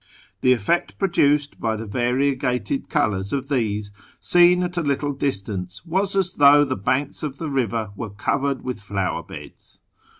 The 0.39 0.51
effect 0.51 0.97
produced 0.97 1.59
by 1.59 1.75
the 1.75 1.85
variegated 1.85 2.89
colours 2.89 3.31
of 3.31 3.49
these, 3.49 3.93
seen 4.19 4.63
at 4.63 4.75
a 4.75 4.81
little 4.81 5.13
distance, 5.13 5.85
was 5.85 6.15
as 6.15 6.33
though 6.33 6.65
the 6.65 6.75
banks 6.75 7.21
of 7.21 7.37
the 7.37 7.51
river 7.51 7.91
were 7.95 8.09
covered 8.09 8.63
with 8.63 8.81
flower 8.81 9.21
beds. 9.21 9.79